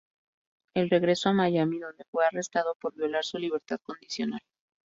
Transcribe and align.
Él 0.73 0.89
regresó 0.89 1.29
a 1.29 1.33
Miami, 1.33 1.77
donde 1.77 2.05
fue 2.09 2.25
arrestado 2.25 2.73
por 2.81 2.95
violar 2.95 3.23
su 3.23 3.37
libertad 3.37 3.77
condicional. 3.83 4.41